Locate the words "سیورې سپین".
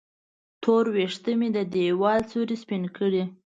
2.29-2.83